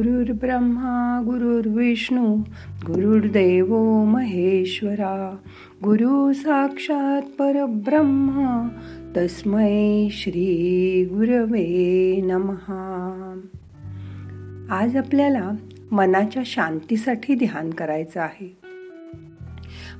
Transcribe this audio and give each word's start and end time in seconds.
गुरुर्ब्रह्मा 0.00 1.22
गुरुर्विष्णू 1.26 2.36
गुरुर्देव 2.86 3.76
महेश्वरा. 4.04 5.36
गुरु 5.84 6.32
साक्षात 6.32 7.22
परब्रह्मा 7.22 8.68
तस्मै 9.16 10.08
श्री 10.10 11.04
गुरवे 11.10 12.20
नमहा 12.24 13.40
आज 14.70 14.96
आपल्याला 14.96 15.50
मनाच्या 15.92 16.42
शांतीसाठी 16.46 17.34
ध्यान 17.34 17.70
करायचं 17.70 18.20
आहे. 18.20 18.56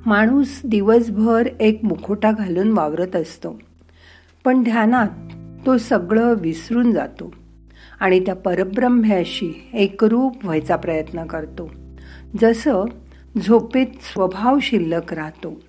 माणूस 0.07 0.61
दिवसभर 0.65 1.49
एक 1.61 1.81
मुखोटा 1.83 2.33
घालून 2.33 2.71
वावरत 2.71 3.17
असतो 3.17 3.59
पण 4.45 4.63
ध्यानात 4.63 5.09
तो 5.67 5.79
सगळं 5.79 6.35
विसरून 6.35 6.93
जातो. 6.93 7.40
आणि 8.01 8.21
त्या 8.21 8.35
परब्रह्म्याशी 8.35 9.69
एकरूप 9.73 10.45
व्हायचा 10.45 10.77
प्रयत्न 10.77 11.25
करतो. 11.25 11.71
जसं 12.41 12.85
झोपेत 13.47 13.87
स्वभाव 13.87 14.59
शिल्लक 14.63 15.15
राहतो. 15.15 15.61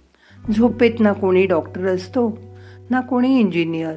झोपेत 0.55 0.91
ना 0.99 1.13
कोणी 1.13 1.45
डॉक्टर 1.45 1.85
असतो 1.88 2.40
ना 2.90 3.02
कोणी 3.02 3.40
इंजिनियर 3.40 3.95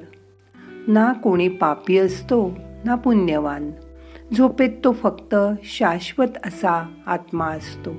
ना 0.88 1.12
कोणी 1.12 1.48
पापी 1.48 1.98
असतो 1.98 2.59
ना 2.84 2.95
पुण्यवान. 2.95 3.70
झोपेत 4.37 4.71
तो 4.85 4.93
फक्त 4.93 5.35
शाश्वत 5.65 6.46
असा 6.46 6.88
आत्मा 7.07 7.46
असतो. 7.46 7.91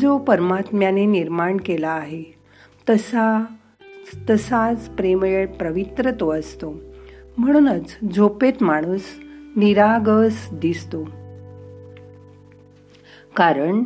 जो 0.00 0.18
परमात्म्याने 0.18 1.06
निर्माण 1.06 1.56
केला 1.56 1.90
आहे 1.90 2.22
तसा 2.90 3.44
तसाच 4.30 4.88
प्रेमळ 4.88 5.46
पवित्र 5.46 6.10
तो 6.10 6.32
असतो. 6.32 6.74
म्हणूनच 7.38 7.98
झोपेत 8.14 8.52
माणूस 8.60 9.02
निरागस 9.56 10.48
दिसतो. 10.52 11.04
कारण 13.36 13.82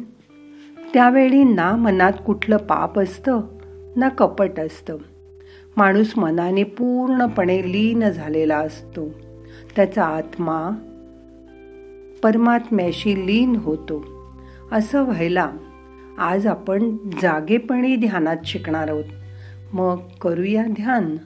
त्यावेळी 0.95 1.45
ना 1.45 1.77
मनात 1.77 2.13
कुठलं 2.27 2.57
पाप 2.57 2.99
असतं 2.99 3.41
ना 3.97 4.09
कपट 4.09 4.61
असतं. 4.61 4.97
माणूस 5.77 6.13
मनाने 6.17 6.63
पूर्णपणे 6.63 7.73
लीन 7.73 8.09
झालेला 8.09 8.59
असतो. 8.59 9.09
त्याचा 9.77 10.05
आत्मा 10.05 10.71
परमात्म्याशी 12.23 13.27
लीन 13.27 13.57
होतो. 13.57 14.05
असं 14.73 15.03
व्हायला 15.03 15.51
आज 16.19 16.47
आपण 16.47 16.97
जागेपणी 17.23 17.97
ध्यानात 17.97 18.37
शिकणार 18.45 18.89
आहोत. 18.89 19.05
मग 19.73 19.97
करूया 20.21 20.65
ध्यान. 20.67 21.17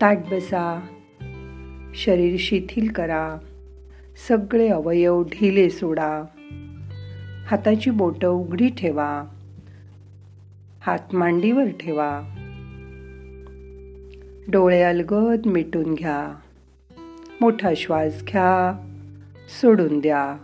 ताट 0.00 0.18
बसा. 0.30 0.80
शरीर 1.94 2.36
शिथिल 2.38 2.92
करा. 2.92 3.38
सगळे 4.28 4.68
अवयव 4.68 5.22
ढिले 5.22 5.70
सोडा. 5.70 6.24
हाताची 7.46 7.90
बोटं 7.90 8.28
उघडी 8.28 8.68
ठेवा. 8.68 9.24
हात 10.80 11.14
मांडीवर 11.14 11.68
ठेवा. 11.80 12.22
डोळे 14.48 14.82
अलगद 14.82 15.46
मिटून 15.46 15.94
घ्या. 15.94 16.34
मोठा 17.40 17.70
श्वास 17.76 18.22
घ्या. 18.22 18.86
सोडून 19.60 20.00
द्या. 20.00 20.36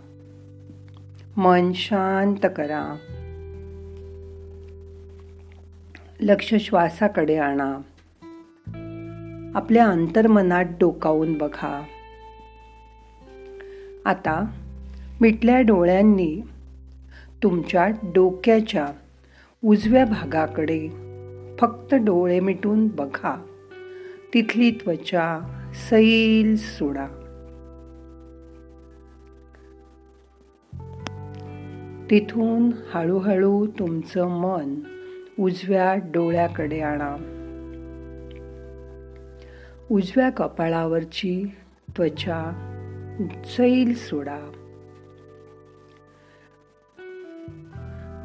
मन 1.37 1.71
शांत 1.73 2.49
करा. 2.55 2.97
लक्ष 6.21 6.55
श्वासाकडे 6.59 7.37
आणा. 7.37 7.81
आपल्या 9.59 9.87
अंतर्मनात 9.87 10.65
डोकावून 10.79 11.37
बघा. 11.37 11.83
आता 14.05 14.45
मिटल्या 15.21 15.61
डोळ्यांनी 15.61 16.41
तुमच्या 17.43 17.87
डोक्याच्या 17.87 18.87
उजव्या 19.63 20.05
भागाकडे 20.05 20.87
फक्त 21.59 21.95
डोळे 21.95 22.39
मिटून 22.39 22.87
बघा. 22.87 23.45
तिथली 24.33 24.71
त्वचा 24.71 25.39
सैल 25.89 26.55
सोडा. 26.57 27.07
तिथून 32.09 32.69
हळूहळू 32.93 33.67
तुमचं 33.79 34.27
मन 34.27 34.75
उजव्या 35.39 35.95
डोळ्याकडे 35.95 36.79
आणा. 36.79 37.38
उजव्या 39.91 40.29
कपाळावरची 40.29 41.45
त्वचा 41.97 42.65
सैल 43.45 43.93
सोडा. 43.95 44.39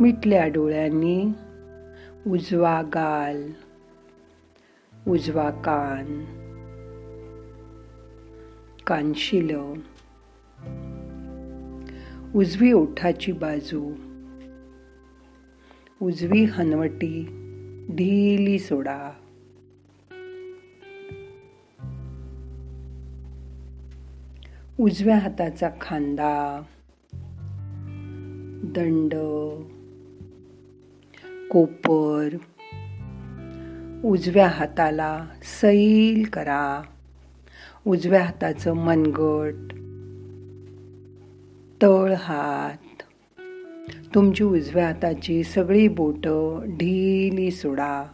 मिटल्या 0.00 0.48
डोळ्यांनी 0.48 1.24
उजवा 2.26 2.82
गाल 2.82 3.52
उजवा 5.06 5.50
कान 5.50 6.24
कानशिल. 8.86 9.56
उजवी 12.34 12.72
ओठाची 12.72 13.32
बाजू 13.32 13.92
उजवी 16.02 16.44
हनवटी 16.44 17.24
ढिली 17.90 18.58
सोडा. 18.58 19.10
उजव्या 24.84 25.18
हाताचा 25.18 25.68
खांदा 25.80 26.62
दंड 28.64 29.14
कोपर. 31.50 32.28
उजव्या 34.04 34.48
हाताला 34.48 35.26
सैल 35.42 36.24
करा. 36.32 36.82
उजव्या 37.86 38.22
हाताचं 38.22 38.72
मनगट 38.72 39.74
तळ 41.82 42.14
हात. 42.14 43.02
तुमची 44.14 44.44
उजव्या 44.44 44.86
हाताची 44.86 45.44
सगळी 45.44 45.88
बोट 45.88 46.26
ढिली 46.64 47.50
सोडा. 47.50 48.04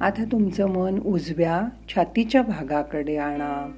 आता 0.00 0.24
तुमचं 0.32 0.66
मन 0.66 0.98
उजव्या 0.98 1.62
छातीच्या 1.88 2.42
भागाकडे 2.42 3.16
आणा. 3.16 3.72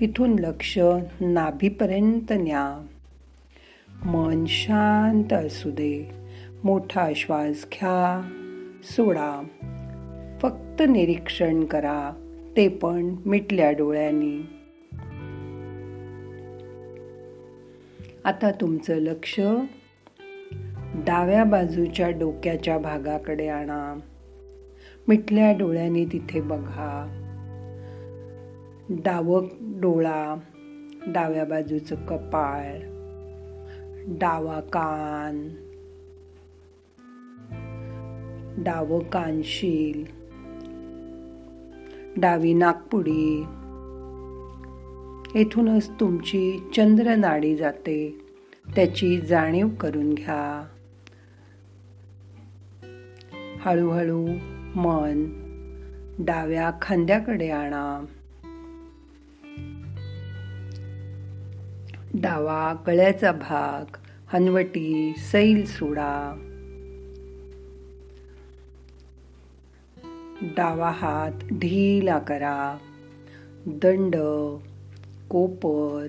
तिथून 0.00 0.38
लक्ष 0.38 0.78
नाभीपर्यंत 1.20 2.32
न्या. 2.32 2.86
मन 4.04 4.44
शांत 4.46 5.32
असू 5.32 5.70
दे. 5.70 6.10
मोठा 6.64 7.08
श्वास 7.16 7.66
घ्या. 7.72 8.28
सोडा. 8.82 9.42
फक्त 10.42 10.82
निरीक्षण 10.88 11.64
करा. 11.64 12.10
ते 12.56 12.68
पण 12.68 13.16
मिटल्या 13.26 13.70
डोळ्यांनी. 13.70 14.38
आता 18.24 18.50
तुमचं 18.50 18.94
लक्ष 18.94 19.40
डाव्या 20.94 21.44
बाजूच्या 21.44 22.10
डोक्याच्या 22.10 22.78
भागाकडे 22.78 23.48
आणा. 23.48 24.00
मिटल्या 25.08 25.52
डोळ्यांनी 25.52 26.04
तिथे 26.04 26.40
बघा. 26.40 27.24
डावं 28.90 29.46
डोळा 29.60 30.34
डाव्या 31.06 31.44
बाजूचं 31.44 31.94
कपाळ 31.94 32.78
डावा 34.08 34.60
कान 34.60 35.48
डावं 38.64 38.98
कानशील 38.98 40.04
डावी 42.16 42.54
नागपुडी 42.54 43.44
येथूनच 45.34 45.90
तुमची 45.90 46.58
चंद्रनाडी 46.76 47.56
जाते. 47.56 48.18
त्याची 48.76 49.20
जाणीव 49.20 49.68
करून 49.68 50.14
घ्या. 50.14 50.66
हळूहळू 53.60 54.28
मन 54.76 55.24
डाव्या 56.18 56.70
खांद्याकडे 56.82 57.50
आणा. 57.50 58.04
डावा 62.14 62.74
गळ्याचा 62.86 63.32
भाग 63.32 63.96
हनवटी 64.32 65.14
सैल 65.32 65.66
सोडा. 65.66 66.44
डावा 70.42 70.90
हात 70.90 71.44
ढिला 71.52 72.18
करा. 72.18 72.78
दंड 73.66 74.16
कोपर. 75.28 76.06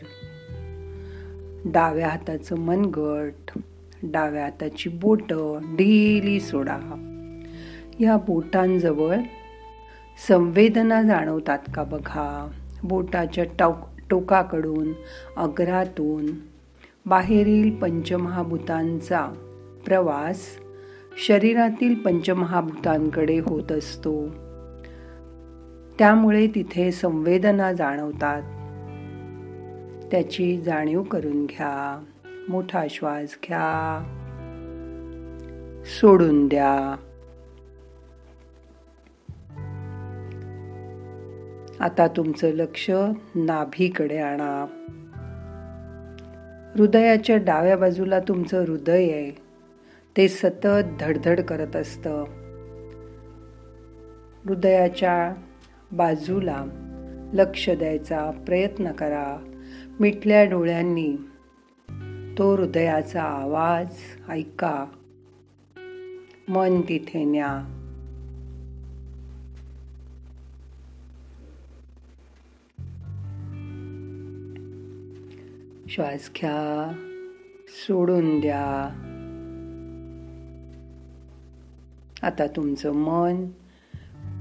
डाव्या 1.66 2.08
हाताचं 2.08 2.58
मनगट 2.58 3.60
डाव्या 4.04 4.44
हाताची 4.44 4.90
बोट 4.90 5.34
ढिली 5.62 6.40
सोडा. 6.40 6.80
या 8.00 8.18
बोटांजवळ 8.18 9.18
संवेदना 10.28 11.02
जाणवतात 11.02 11.60
का 11.74 11.84
बघा? 11.84 12.52
बोटाच्या 12.84 13.44
टोक 13.44 13.76
टोकाकडून 14.10 14.94
अग्रातून 15.38 16.26
बाहेरील 17.06 17.76
पंचमहाभूतांचा 17.76 19.28
प्रवास 19.86 20.40
शरीरातील 21.28 21.96
पंचमहाभूतांकडे 21.96 23.40
होत 23.40 23.72
असतो. 23.72 24.28
त्यामुळे 26.00 26.48
तिथे 26.48 26.92
संवेदना 26.92 27.74
जाणवतात. 27.74 28.42
त्याची 30.12 30.62
जाणीव 30.62 31.04
करून 31.04 31.46
घ्या. 31.46 32.04
मोठा 32.50 32.86
श्वास 32.90 33.38
घ्या. 33.48 34.04
सोडून 36.02 36.48
द्या. 36.48 36.96
आता 41.80 42.08
तुमचं 42.08 42.48
लक्ष 42.48 42.92
नाभीकडे 43.36 44.18
आणा. 44.18 44.66
हृदयाच्या 46.76 47.38
डाव्या 47.38 47.78
बाजूला 47.78 48.20
तुमचं 48.20 48.62
हृदय 48.62 49.12
आहे. 49.12 49.32
ते 50.18 50.28
सतत 50.28 50.68
धडधड 51.00 51.40
करत 51.40 51.76
असतं. 51.76 52.24
हृदयाच्या 54.46 55.34
बाजूला 55.92 56.66
लक्ष 57.34 57.70
द्यायचा 57.70 58.32
प्रयत्न 58.46 58.92
करा. 58.92 59.38
मिटल्या 60.00 60.46
डोळ्यांनी 60.46 61.18
तो 62.38 62.56
हृदयाचा 62.56 63.24
आवाज 63.24 63.88
ऐका. 64.30 64.86
मन 66.50 66.82
तिथे 66.82 67.24
न्या. 67.24 67.79
श्वास 76.00 76.32
घ्या 76.38 76.96
सोडून 77.68 78.40
द्या. 78.40 78.90
आता 82.24 82.48
तुमचं 82.48 82.92
मन 82.92 83.46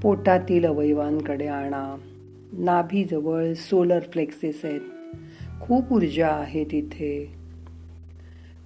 पोटातील 0.01 0.65
अवयवांकडे 0.65 1.47
आणा. 1.47 1.97
नाभीजवळ 2.53 3.53
सोलर 3.53 3.99
फ्लेक्सेस 3.99 4.65
आहेत. 4.65 4.81
खूप 5.61 5.93
ऊर्जा 5.93 6.27
आहे 6.27 6.63
तिथे. 6.63 7.33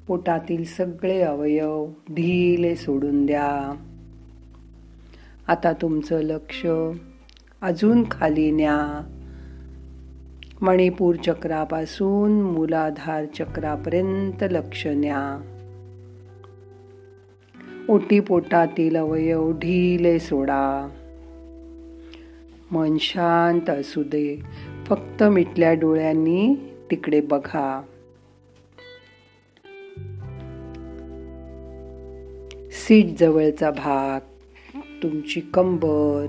पोटातील 0.08 0.66
सगळे 0.66 1.22
अवयव 1.22 1.86
ढिले 2.12 2.76
सोडून 2.76 3.26
द्या. 3.26 3.76
आता 5.48 5.74
तुमचं 5.74 6.22
लक्ष 6.22 6.66
अजून 7.62 8.04
खाली 8.12 8.52
न्या. 8.52 9.10
मणिपूर 10.64 11.16
चक्रापासून 11.16 12.42
मूलाधार 12.42 13.26
चक्रापर्यंत 13.26 14.44
लक्ष 14.44 14.88
न्या 14.88 15.42
ओटी 17.90 18.20
पोटातील 18.20 18.96
अवयव 18.96 19.52
ढिले 19.52 20.20
सोडा. 20.20 20.90
मन 22.72 22.98
शांत 23.00 23.70
असू 23.70 24.04
दे. 24.04 24.42
फक्त 24.86 25.24
मिटल्या 25.24 25.74
डोळ्यांनी 25.74 26.56
तिकडे 26.92 27.22
बघा. 27.22 27.82
सीट 32.72 33.06
जवळचा 33.20 33.72
भाग. 33.72 34.20
तुमची 35.04 35.42
कंबर 35.42 36.28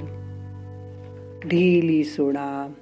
ढिली 1.45 2.05
सोडा. 2.05 2.73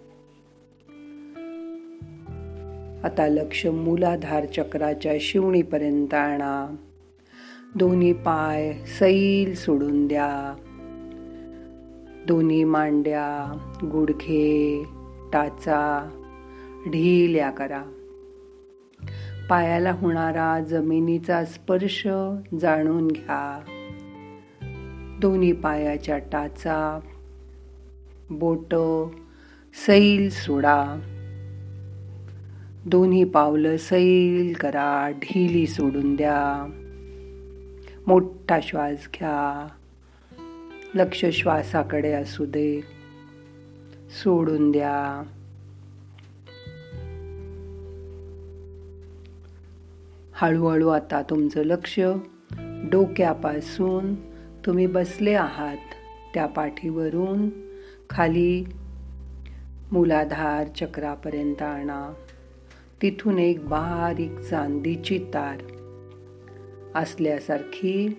आता 3.04 3.28
लक्ष 3.28 3.66
मूलाधार 3.66 4.44
चक्राच्या 4.44 5.12
शिवणीपर्यंत 5.20 6.14
आणा. 6.14 6.74
दोन्ही 7.74 8.12
पाय 8.12 8.72
सैल 8.72 9.54
सोडून 9.54 10.06
द्या. 10.06 10.56
दोन्ही 12.26 12.64
मांड्या 12.64 13.58
गुडघे 13.84 14.84
टाचा 15.32 16.08
ढिल्या 16.86 17.50
करा. 17.50 17.82
पायाला 19.50 19.92
होणारा 19.92 20.60
जमिनीचा 20.60 21.44
स्पर्श 21.44 22.08
जाणून 22.60 23.08
घ्या. 23.08 23.60
दोन्ही 25.20 25.52
पायाच्या 25.52 26.18
टाचा 26.18 27.00
बोट 28.30 28.74
सैल 29.86 30.30
सोडा. 30.30 31.00
दोन्ही 32.86 33.24
पावलं 33.24 33.76
सैल 33.76 34.52
करा 34.60 35.10
ढिली 35.10 35.66
सोडून 35.66 36.16
द्या. 36.16 36.70
मोठा 38.06 38.60
श्वास 38.62 39.08
घ्या. 39.14 39.68
लक्ष 40.94 41.24
श्वासाकडे 41.32 42.12
असू 42.12 42.44
दे. 42.44 42.80
सोडून 44.22 44.70
द्या. 44.70 45.22
हळूहळू 50.32 50.88
आता 50.88 51.22
तुमचं 51.22 51.62
लक्ष 51.62 52.00
डोक्यापासून 52.90 54.14
तुम्ही 54.66 54.86
बसले 54.86 55.34
आहात. 55.34 55.78
त्या 56.34 56.46
पाठीवरून 56.46 57.48
खाली 58.10 58.64
मूलाधार 59.92 60.66
चक्रापर्यंत 60.66 61.62
आणा. 61.62 62.14
तिथून 63.02 63.38
एक 63.38 63.68
बारीक 63.68 64.38
चांदीची 64.38 65.18
तार 65.18 65.58
असल्यासारखी 66.94 68.16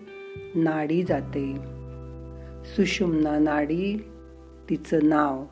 नाडी 0.56 1.04
जाते. 1.04 1.56
सुषुम्ना 2.66 3.40
नाडी 3.40 4.06
तिचं 4.70 5.00
नाव. 5.04 5.46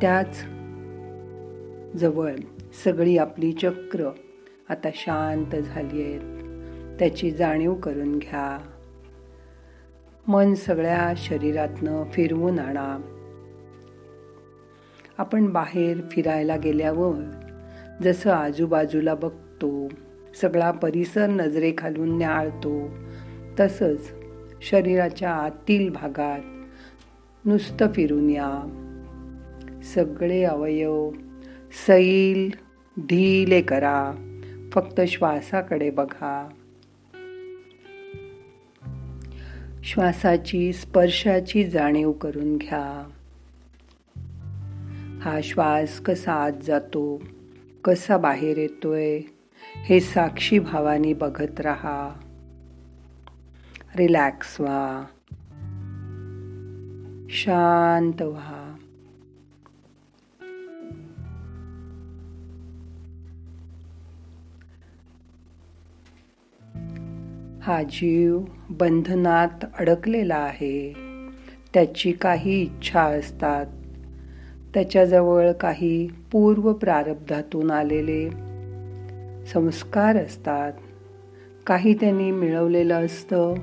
त्याच 0.00 0.44
जवळ 1.96 2.32
सगळी 2.84 3.18
आपली 3.18 3.52
चक्र 3.52 4.10
आता 4.68 4.88
शांत 4.94 5.56
झाली 5.56 6.02
आहेत. 6.02 6.20
त्याची 6.98 7.30
जाणीव 7.30 7.74
करून 7.74 8.18
घ्या. 8.18 8.58
मन 10.28 10.54
सगळ्या 10.54 11.12
शरीरातनं 11.16 12.04
फिरवून 12.12 12.58
आणा. 12.58 12.98
आपण 15.18 15.46
बाहेर 15.46 16.00
फिरायला 16.10 16.56
गेल्यावर 16.56 17.45
जसं 18.02 18.30
आजूबाजूला 18.30 19.14
बघतो 19.14 19.88
सगळा 20.40 20.70
परिसर 20.70 21.26
नजरेखालून 21.26 22.18
न्याळतो 22.18 22.88
तसंच 23.60 24.12
शरीराच्या 24.62 25.30
आतील 25.30 25.90
भागात 25.90 26.40
नुसतं 27.46 27.92
फिरून 27.92 28.30
या. 28.30 28.82
सगळे 29.94 30.44
अवयव 30.44 31.10
सैल 31.86 32.50
ढिले 33.00 33.62
करा 33.62 34.12
फक्त 34.72 35.00
श्वासाकडे 35.00 35.90
बघा. 35.90 36.48
श्वासाची 39.84 40.72
स्पर्शाची 40.72 41.64
जाणीव 41.64 42.12
करून 42.12 42.56
घ्या. 42.56 43.10
हा 45.22 45.40
श्वास 45.42 46.00
कसा 46.00 46.32
आत 46.32 46.52
जातो? 46.62 47.22
कसा 47.86 48.16
बाहेर 48.16 48.58
येतोय? 48.58 49.20
हे 49.76 50.00
साक्षी 50.00 50.58
भावाने 50.58 51.12
बघत 51.12 51.60
राहा. 51.60 52.20
रिलॅक्स 53.96 54.60
व्हा. 54.60 55.04
शांत 57.30 58.22
व्हा. 58.22 58.76
हा 67.62 67.82
जीव 67.82 68.44
बंधनात 68.70 69.64
अडकलेला 69.78 70.36
आहे. 70.36 70.94
त्याची 71.74 72.12
काही 72.12 72.62
इच्छा 72.62 73.02
असतात. 73.02 73.66
त्याच्याजवळ 74.74 75.52
काही 75.52 76.08
पूर्व 76.32 76.72
प्रारब्धातून 76.72 77.70
आलेले 77.70 78.30
संस्कार 79.46 80.16
असतात. 80.16 80.72
काही 81.66 81.94
त्यांनी 81.94 82.30
मिळवलेलं 82.30 83.04
असतं 83.04 83.54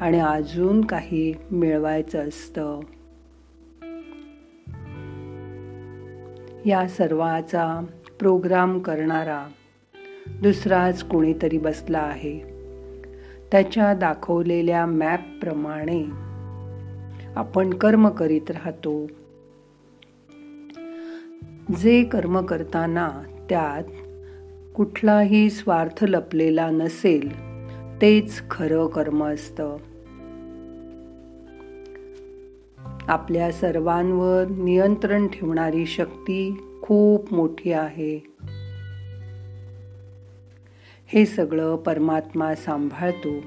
आणि 0.00 0.20
अजून 0.20 0.84
काही 0.84 1.34
मिळवायचं 1.50 2.28
असतं. 2.28 2.80
या 6.66 6.88
सर्वाचा 6.88 7.84
प्रोग्राम 8.18 8.78
करणारा 8.78 9.46
दुसराच 10.42 11.02
कोणीतरी 11.02 11.58
बसला 11.58 11.98
आहे. 11.98 12.38
त्याच्या 13.52 13.94
दाखवलेल्या 13.94 14.86
मॅपप्रमाणे 14.86 16.04
आपण 17.36 17.70
कर्म 17.70 18.08
करीत 18.08 18.50
राहतो. 18.50 19.06
जे 21.80 22.04
कर्म 22.04 22.40
करताना 22.46 23.10
त्यात 23.48 23.84
कुठलाही 24.74 25.50
स्वार्थ 25.50 26.04
लपलेला 26.04 26.70
नसेल 26.70 27.32
तेच 28.00 28.42
खरं 28.50 28.86
कर्म 28.86 29.24
असतं. 29.24 29.76
आपल्या 33.08 33.52
सर्वांवर 33.52 34.48
नियंत्रण 34.48 35.26
ठेवणारी 35.26 35.86
शक्ती 35.86 36.62
खूप 36.82 37.34
मोठी 37.34 37.72
आहे. 37.72 38.20
हे 41.06 41.26
सगळं 41.26 41.76
परमात्मा 41.76 42.54
सांभाळतो. 42.54 43.40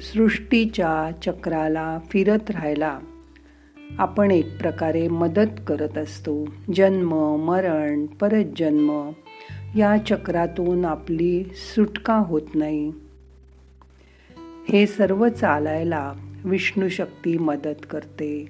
सृष्टीच्या 0.00 1.10
चक्राला 1.22 1.98
फिरत 2.10 2.50
राहायला 2.50 2.98
आपण 3.98 4.30
एक 4.30 4.58
प्रकारे 4.58 5.08
मदत 5.08 5.60
करत 5.66 5.98
असतो. 5.98 6.44
जन्म 6.74 7.36
मरण 7.36 8.06
परत 8.06 8.44
जन्म 8.56 9.10
या 9.76 9.96
चक्रातून 10.08 10.84
आपली 10.84 11.44
सुटका 11.44 12.14
होत 12.14 12.42
नाही. 12.54 12.92
हे 14.68 14.86
सर्व 14.86 15.28
चालायला 15.28 16.12
विष्णू 16.44 16.88
शक्ती 16.88 17.38
मदत 17.38 17.86
करते. 17.90 18.48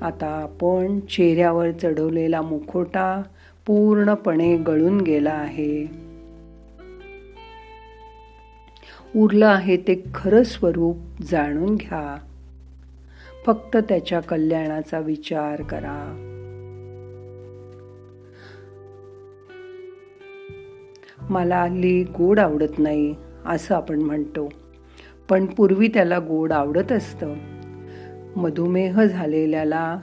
आता 0.00 0.26
आपण 0.26 1.00
चेहऱ्यावर 1.00 1.70
चढवलेला 1.70 2.42
मुखोटा 2.42 3.22
पूर्णपणे 3.66 4.56
गळून 4.56 5.00
गेला 5.00 5.30
आहे. 5.30 6.05
उरलं 9.16 9.46
आहे 9.46 9.76
ते 9.76 10.02
खरं 10.14 10.42
स्वरूप 10.42 10.96
जाणून 11.30 11.74
घ्या. 11.76 12.16
फक्त 13.46 13.76
त्याच्या 13.76 14.20
कल्याणाचा 14.20 14.98
विचार 14.98 15.62
करा. 15.62 16.22
मला 21.30 21.62
हल्ली 21.62 22.04
गोड 22.04 22.40
आवडत 22.40 22.78
नाही 22.78 23.14
असं 23.46 23.74
आपण 23.74 24.02
म्हणतो. 24.02 24.48
पण 25.28 25.46
पूर्वी 25.46 25.88
त्याला 25.88 26.18
गोड 26.18 26.52
आवडत 26.52 26.92
असतं. 26.92 27.34
मधुमेह 28.36 29.02
झालेल्याला 29.02 29.98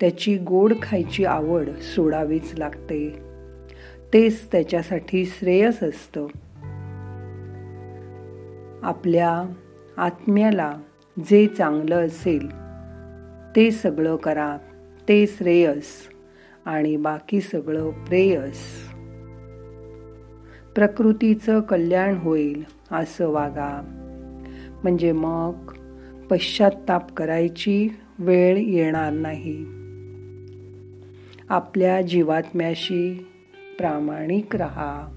त्याची 0.00 0.38
गोड 0.38 0.72
खायची 0.82 1.24
आवड 1.24 1.68
सोडावीच 1.80 2.54
लागते. 2.58 3.16
तेच 4.12 4.52
त्याच्यासाठी 4.52 5.24
श्रेयस 5.24 5.82
असतं. 5.82 6.26
आपल्या 8.84 9.52
आत्म्याला 9.96 10.76
जे 11.28 11.46
चांगलं 11.46 12.06
असेल 12.06 12.48
ते 13.56 13.70
सगळं 13.70 14.16
करा 14.16 14.56
ते 15.08 15.26
श्रेयस 15.26 15.86
आणि 16.64 16.96
बाकी 16.96 17.40
सगळं 17.40 17.90
प्रेयस. 17.90 18.58
प्रकृतीचं 20.74 21.60
कल्याण 21.60 22.16
होईल 22.16 22.64
असं 22.90 23.28
वागा. 23.28 23.80
म्हणजे 24.82 25.12
मग 25.12 25.72
पश्चाताप 26.30 27.12
करायची 27.12 27.88
वेळ 28.18 28.56
येणार 28.56 29.12
नाही. 29.12 29.64
आपल्या 31.48 32.02
जीवात्म्याशी 32.02 33.26
प्रामाणिक 33.78 34.56
रहा. 34.56 35.13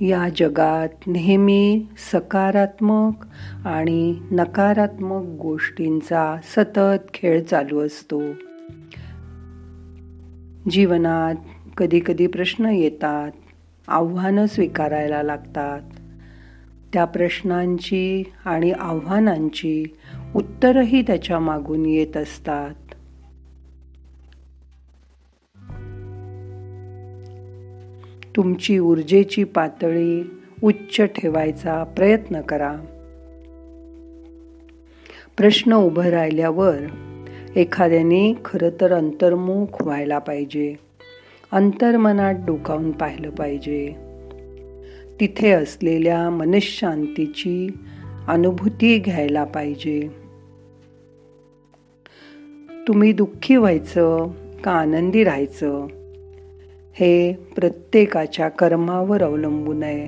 या 0.00 0.28
जगात 0.36 0.88
नेहमी 1.06 1.86
सकारात्मक 2.12 3.26
आणि 3.64 4.16
नकारात्मक 4.30 5.24
गोष्टींचा 5.24 6.36
सतत 6.56 7.14
खेळ 7.14 7.42
चालू 7.42 7.80
असतो. 7.80 8.22
जीवनात 10.70 11.34
कधी 11.76 12.00
कधी 12.06 12.26
प्रश्न 12.26 12.64
येतात 12.64 13.30
आव्हानं 13.88 14.46
स्वीकारायला 14.46 15.22
लागतात. 15.22 15.80
त्या 16.92 17.04
प्रश्नांची 17.04 18.24
आणि 18.44 18.70
आव्हानांची 18.70 19.84
उत्तरही 20.34 21.02
त्याच्या 21.02 21.38
मागून 21.38 21.86
येत 21.86 22.16
असतात. 22.16 22.83
तुमची 28.36 28.78
ऊर्जेची 28.78 29.44
पातळी 29.44 30.30
उच्च 30.62 31.00
ठेवायचा 31.00 31.84
प्रयत्न 31.84 32.40
करा. 32.40 32.72
प्रश्न 35.36 35.72
उभं 35.72 36.04
राहिल्यावर 36.04 36.76
एखाद्याने 37.56 38.34
खरं 38.44 38.68
तर 38.80 38.92
अंतर्मुख 38.92 39.82
व्हायला 39.82 40.18
पाहिजे. 40.18 40.74
अंतर्मनात 41.52 42.34
डोकावून 42.46 42.90
पाहिलं 42.90 43.30
पाहिजे. 43.30 43.94
तिथे 45.20 45.50
असलेल्या 45.50 46.30
मनशांतीची 46.30 47.68
अनुभूती 48.28 48.98
घ्यायला 48.98 49.44
पाहिजे. 49.44 50.08
तुम्ही 52.88 53.12
दुःखी 53.12 53.56
व्हायचं 53.56 54.30
का 54.64 54.70
आनंदी 54.70 55.24
राहायचं? 55.24 55.86
हे 56.96 57.32
प्रत्येकाच्या 57.32 58.48
कर्मावर 58.48 59.22
अवलंबून 59.22 59.82
आहे. 59.82 60.06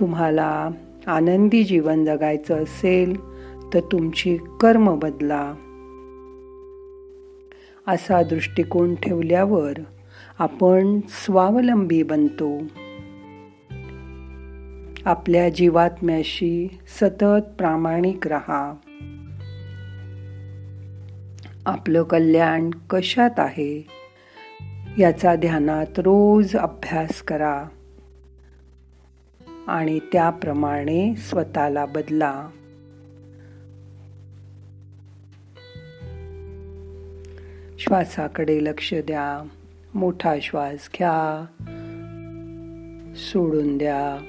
तुम्हाला 0.00 0.70
आनंदी 1.06 1.64
जीवन 1.64 2.04
जगायचं 2.04 2.62
असेल 2.62 3.24
तर 3.74 3.80
तुमची 3.92 4.36
कर्म 4.60 4.98
बदला. 4.98 5.54
असा 7.86 8.22
दृष्टिकोन 8.22 8.94
ठेवल्यावर 8.94 9.72
आपण 10.38 11.00
स्वावलंबी 11.08 12.02
बनतो. 12.02 12.58
आपल्या 15.04 15.48
जीवात्म्याशी 15.48 16.78
सतत 17.00 17.42
प्रामाणिक 17.58 18.26
रहा. 18.26 18.74
आपलं 21.66 22.02
कल्याण 22.02 22.70
कशात 22.70 23.30
आहे? 23.38 23.99
याचा 24.98 25.34
ध्यानात 25.34 25.98
रोज 25.98 26.56
अभ्यास 26.56 27.22
करा. 27.22 27.64
आणि 29.68 29.98
त्याप्रमाणे 29.98 31.16
स्वतःला 31.16 31.86
बदला. 31.86 32.48
श्वासाकडे 37.78 38.64
लक्ष 38.64 38.94
द्या. 38.94 39.48
मोठा 39.94 40.34
श्वास 40.42 40.90
घ्या. 40.98 41.46
सोडून 43.16 43.78
द्या. 43.78 44.24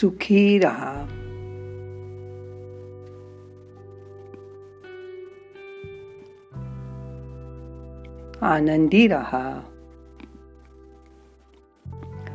सुखी 0.00 0.58
रहा. 0.58 1.19
आनंदी 8.42 9.08
राहा 9.08 9.60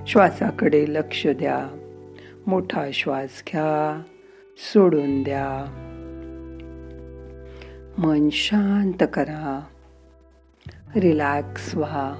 श्वासाकडे 0.07 0.85
लक्ष 0.87 1.27
द्या. 1.27 1.67
मोठा 2.47 2.85
श्वास 2.93 3.43
घ्या. 3.47 4.03
सोडून 4.57 5.23
द्या. 5.23 5.65
मन 7.97 8.29
शांत 8.31 9.03
करा. 9.13 9.63
रिलॅक्स 10.95 11.75
व्हा. 11.75 12.15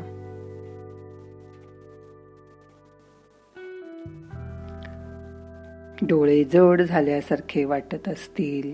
डोळे 6.01 6.43
जड 6.43 6.81
झाल्यासारखे 6.81 7.65
वाटत 7.65 8.09
असतील. 8.09 8.73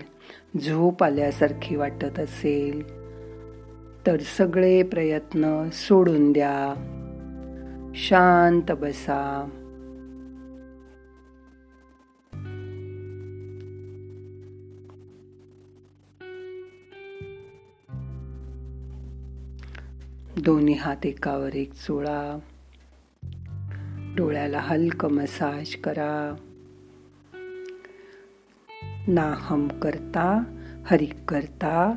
झोप 0.58 1.04
आल्यासारखी 1.04 1.76
वाटत 1.76 2.18
असेल. 2.18 3.01
तर 4.06 4.20
सगळे 4.20 4.82
प्रयत्न 4.82 5.70
सोडून 5.72 6.32
द्या. 6.32 6.74
शांत 7.94 8.72
बसा. 8.72 9.48
दोन्ही 20.44 20.74
हात 20.74 21.06
एकावर 21.06 21.54
एक 21.54 21.72
चोळा. 21.72 22.38
डोळ्याला 24.16 24.58
हलक 24.58 25.06
मसाज 25.06 25.74
करा. 25.76 26.36
नाहम 29.08 29.68
करता 29.68 30.42
हरिक 30.86 31.14
करता 31.28 31.96